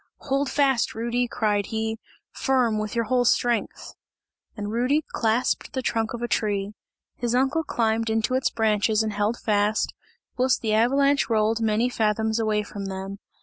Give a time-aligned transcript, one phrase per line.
[0.21, 1.99] "Hold fast, Rudy," cried he,
[2.31, 3.93] "firm, with your whole strength!"
[4.57, 6.73] And Rudy clasped the trunk of a tree;
[7.17, 9.93] his uncle climbed into its branches and held fast,
[10.37, 13.19] whilst the avalanche rolled many fathoms away from them.